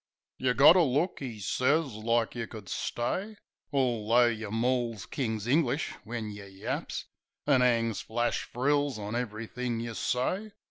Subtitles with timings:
[0.39, 3.35] "You got a look," 'e sez, "like you could stay;
[3.71, 7.05] Altho' yeh mauls King's English when yeh yaps.
[7.45, 10.53] An' 'angs flash frills on ev'rythink yeh say.